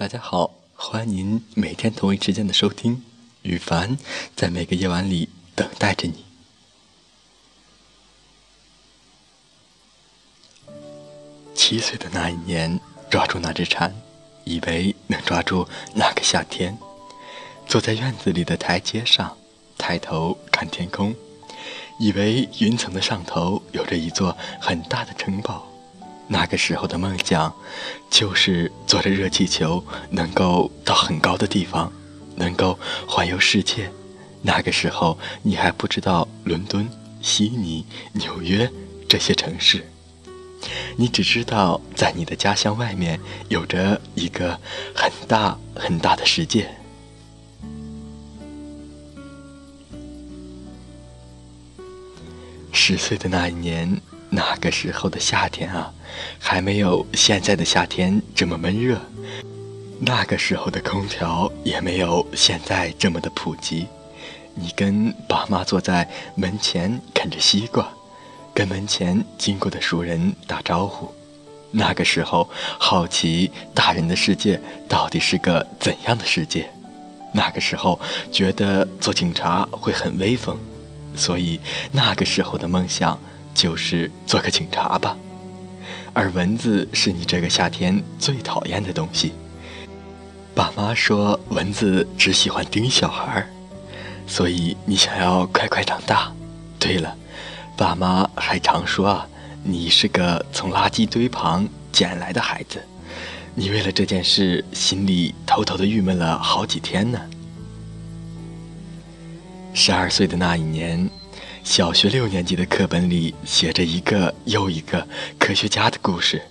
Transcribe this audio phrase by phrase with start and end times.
[0.00, 3.04] 大家好，欢迎您每天同一时间的收听，
[3.42, 3.98] 羽凡
[4.34, 6.24] 在每个夜晚里等待着你。
[11.54, 12.80] 七岁的那一年，
[13.10, 13.94] 抓住那只蝉，
[14.44, 16.78] 以为能抓住那个夏天。
[17.66, 19.36] 坐在院子里的台阶上，
[19.76, 21.14] 抬头看天空，
[21.98, 25.69] 以为云层的上头有着一座很大的城堡。
[26.32, 27.52] 那个时候的梦想，
[28.08, 31.92] 就是坐着热气球，能够到很高的地方，
[32.36, 33.90] 能够环游世界。
[34.40, 36.88] 那个时候，你还不知道伦敦、
[37.20, 38.70] 悉尼、纽约
[39.08, 39.84] 这些城市，
[40.96, 43.18] 你只知道在你的家乡外面
[43.48, 44.56] 有着一个
[44.94, 46.70] 很大很大的世界。
[52.70, 54.00] 十岁的那一年。
[54.30, 55.92] 那个时候的夏天啊，
[56.38, 59.00] 还没有现在的夏天这么闷热。
[59.98, 63.86] 那个时候的空调也没有现在这么的普及。
[64.54, 67.88] 你跟爸妈坐在门前啃着西瓜，
[68.54, 71.12] 跟门前经过的熟人打招呼。
[71.72, 76.70] 那个时候好奇大人的世界到底是个怎样的世界。
[77.32, 77.98] 那个时候
[78.32, 80.56] 觉得做警察会很威风，
[81.14, 81.60] 所以
[81.92, 83.18] 那个时候的梦想。
[83.60, 85.14] 就是做个警察吧，
[86.14, 89.34] 而蚊子是你这个夏天最讨厌的东西。
[90.54, 93.46] 爸妈说蚊子只喜欢叮小孩，
[94.26, 96.32] 所以你想要快快长大。
[96.78, 97.14] 对了，
[97.76, 99.28] 爸妈还常说啊，
[99.62, 102.82] 你是个从垃圾堆旁捡来的孩子。
[103.54, 107.20] 你为了这件事心里偷偷的郁闷了好几天呢。
[109.74, 111.10] 十二岁的那一年。
[111.62, 115.06] 小学六年级的课本里写着一个又一个
[115.38, 116.42] 科学家的故事，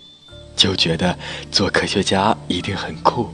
[0.55, 1.17] 就觉得
[1.51, 3.29] 做科学家一定很酷，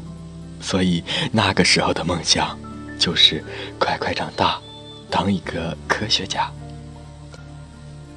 [0.62, 2.58] 所以那个时候的梦想
[2.98, 3.44] 就是
[3.78, 4.60] 快快长大，
[5.10, 6.52] 当一个科学家。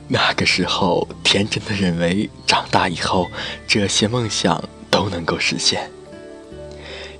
[0.07, 3.31] 那个时候天真的认为长大以后
[3.67, 5.91] 这些梦想都能够实现。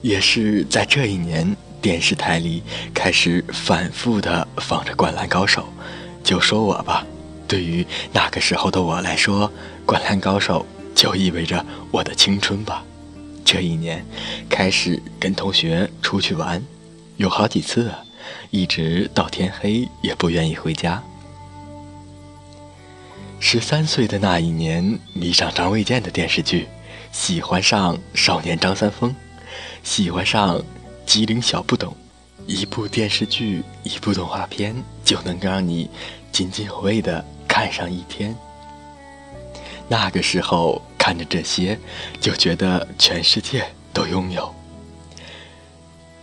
[0.01, 2.63] 也是在这一年，电视台里
[2.95, 5.63] 开始反复的放着《灌篮高手》。
[6.23, 7.07] 就说我吧，
[7.47, 9.49] 对于那个时候的我来说，
[9.87, 10.67] 《灌篮高手》
[11.01, 12.85] 就意味着我的青春吧。
[13.45, 14.05] 这一年，
[14.51, 16.63] 开始跟同学出去玩，
[17.17, 17.91] 有好几次，
[18.51, 21.03] 一直到天黑也不愿意回家。
[23.41, 26.69] 十三岁的那一年，迷上张卫健的电视剧，
[27.11, 29.15] 喜欢上少年张三丰，
[29.83, 30.63] 喜欢上
[31.07, 31.97] 机灵小不懂。
[32.47, 35.91] 一部电视剧，一部动画片，就能让你
[36.33, 38.35] 津津有味的看上一天。
[39.89, 41.79] 那个时候看着这些，
[42.21, 44.55] 就觉得全世界都拥有。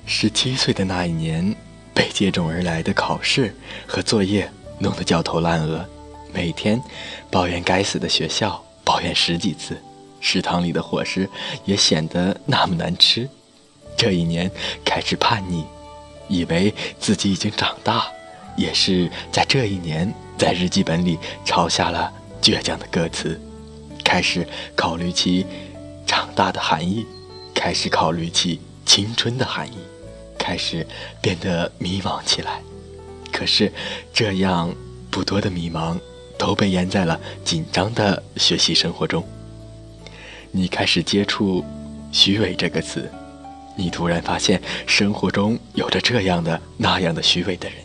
[0.06, 1.56] 十七岁的那一年，
[1.94, 3.56] 被接踵而来的考试
[3.88, 4.50] 和作业
[4.80, 5.84] 弄得焦头烂额，
[6.32, 6.82] 每天
[7.32, 9.76] 抱怨该死的学校，抱怨十几次，
[10.20, 11.30] 食堂里的伙食
[11.66, 13.28] 也显得那么难吃。
[13.98, 14.50] 这一年
[14.84, 15.66] 开始叛逆。
[16.28, 18.06] 以为自己已经长大，
[18.58, 23.40] 也是在这一年，在日记本里抄下了倔强的歌词，
[24.04, 25.46] 开始考虑起
[26.06, 27.06] 长大的含义，
[27.54, 29.78] 开始考虑起青春的含义，
[30.38, 30.86] 开始
[31.22, 32.62] 变得迷茫起来。
[33.32, 33.72] 可是，
[34.14, 34.74] 这样
[35.12, 36.00] 不多的迷茫
[36.38, 39.24] 都被淹在了紧张的学习生活中。
[40.52, 41.66] 你开始接触
[42.14, 43.12] “虚伪”这个词。
[43.76, 47.78] 你突然发现生活中有着这样的那样的虚伪的人，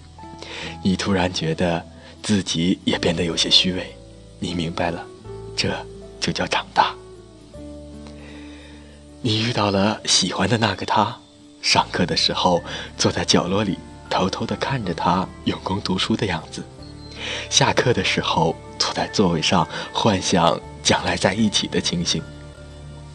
[0.82, 1.84] 你突然觉得
[2.22, 3.94] 自己也变得有些虚伪，
[4.38, 5.04] 你明白了，
[5.56, 5.74] 这
[6.20, 6.94] 就叫长大。
[9.22, 11.18] 你遇到了喜欢的那个他，
[11.60, 12.62] 上课的时候
[12.96, 13.78] 坐在角落里
[14.08, 16.62] 偷偷的看着他用功读书的样子，
[17.50, 22.22] 下课的时候坐在座位上幻想将来在一起的情形。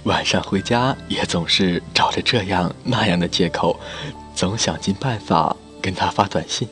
[0.05, 3.79] 晚上回家也总是找着这样那样的借口，
[4.35, 6.67] 总想尽办法跟他发短信，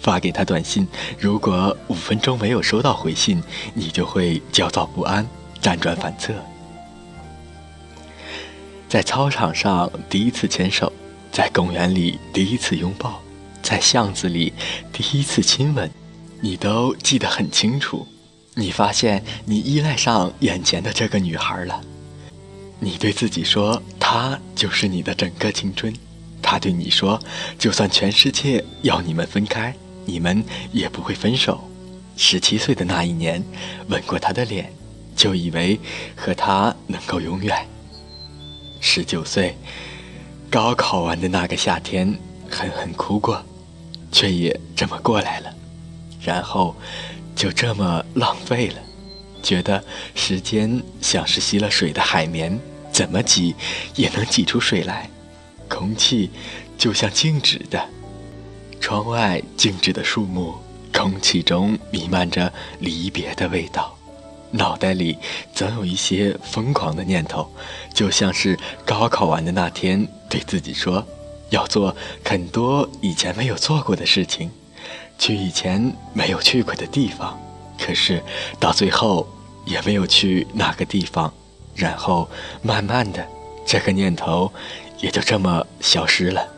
[0.00, 0.86] 发给他短信。
[1.16, 3.40] 如果五分钟没有收到回信，
[3.72, 5.24] 你就会焦躁不安，
[5.62, 6.34] 辗转反侧。
[8.88, 10.92] 在操场上第一次牵手，
[11.30, 13.22] 在公园里第一次拥抱，
[13.62, 14.52] 在巷子里
[14.92, 15.88] 第一次亲吻，
[16.40, 18.04] 你都记得很清楚。
[18.54, 21.80] 你发现你依赖上眼前的这个女孩了。
[22.84, 25.94] 你对自己说，他就是你的整个青春。
[26.42, 27.16] 他对你说，
[27.56, 29.72] 就算全世界要你们分开，
[30.04, 30.42] 你们
[30.72, 31.62] 也不会分手。
[32.16, 33.40] 十七岁的那一年，
[33.86, 34.72] 吻过他的脸，
[35.14, 35.78] 就以为
[36.16, 37.56] 和他能够永远。
[38.80, 39.56] 十九岁，
[40.50, 42.12] 高考完的那个夏天，
[42.50, 43.40] 狠狠哭过，
[44.10, 45.54] 却也这么过来了，
[46.20, 46.74] 然后
[47.36, 48.82] 就这么浪费了，
[49.40, 49.82] 觉得
[50.16, 52.58] 时间像是吸了水的海绵，
[52.92, 53.54] 怎么挤
[53.96, 55.08] 也能挤出水来，
[55.68, 56.30] 空气
[56.76, 57.82] 就像静止的，
[58.80, 60.54] 窗外静止的树木，
[60.92, 63.96] 空气中弥漫着离别的味道。
[64.50, 65.16] 脑袋里
[65.54, 67.50] 总有一些疯狂的念头，
[67.94, 71.02] 就像是高考完的那天，对自己说
[71.48, 74.50] 要做很多以前没有做过的事情，
[75.18, 77.40] 去以前没有去过的地方，
[77.78, 78.22] 可是
[78.60, 79.26] 到最后
[79.64, 81.32] 也没有去那个地方，
[81.74, 82.28] 然后
[82.62, 83.26] 慢慢的，
[83.66, 84.52] 这个念头
[84.98, 86.48] 也就这么消失了。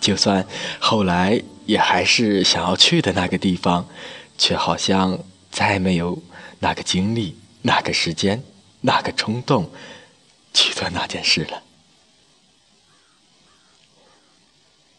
[0.00, 0.46] 就算
[0.78, 3.88] 后来也还是想要去的那个地方，
[4.38, 5.18] 却好像
[5.50, 6.22] 再没有。
[6.58, 8.42] 那个经历，那个时间，
[8.80, 9.70] 那个冲动，
[10.54, 11.62] 去做那件事了。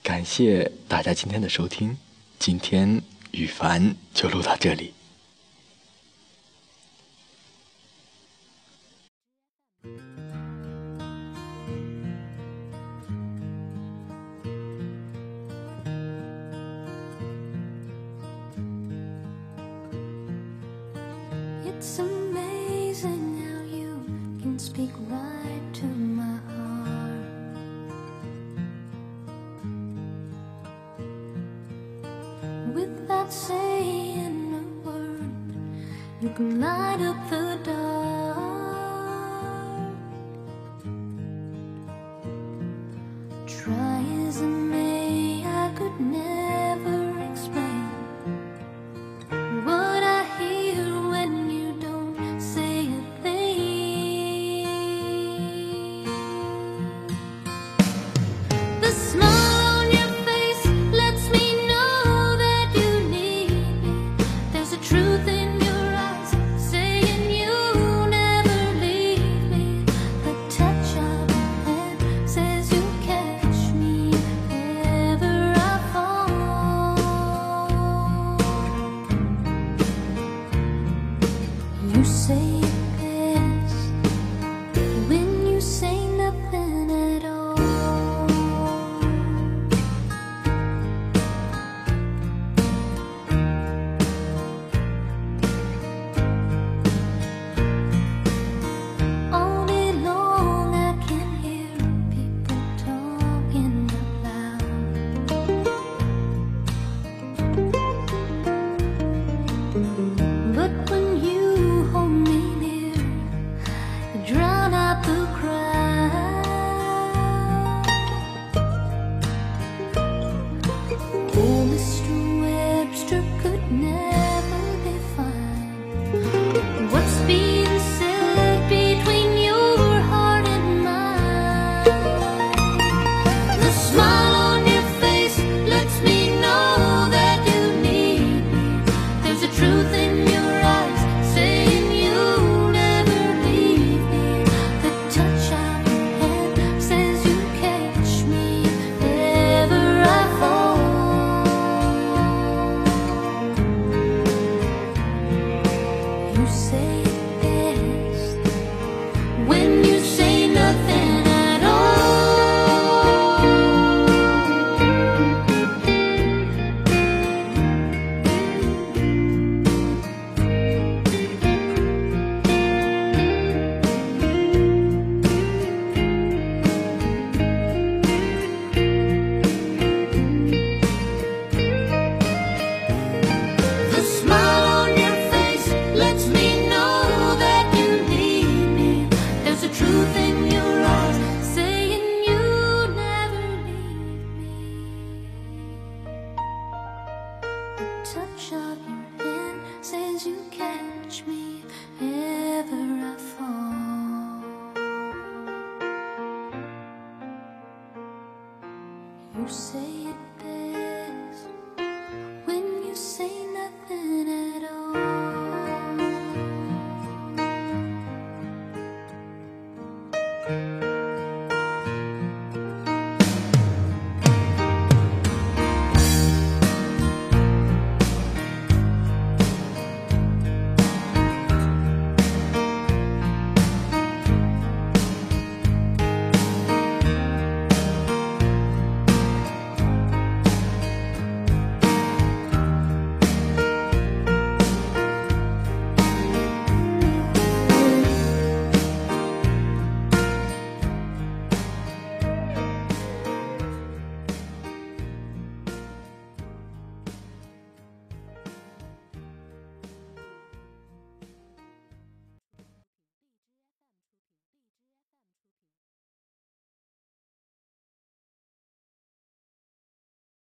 [0.04, 1.98] 感谢大家今天的收听，
[2.38, 3.02] 今天
[3.32, 4.94] 羽凡就录到这里。
[21.90, 24.04] It's amazing how you
[24.42, 27.30] can speak right to my heart.
[32.76, 35.32] Without saying a word,
[36.20, 38.27] you can light up the dark.